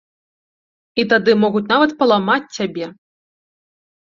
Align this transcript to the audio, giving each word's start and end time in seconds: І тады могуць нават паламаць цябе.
І 1.03 1.05
тады 1.11 1.31
могуць 1.43 1.63
нават 1.73 1.91
паламаць 2.01 2.51
цябе. 2.59 2.89